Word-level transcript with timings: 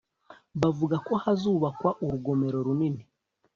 bavuga 0.61 0.95
ko 1.07 1.13
hazubakwa 1.23 1.89
urugomero 2.03 2.57
runini 2.65 3.03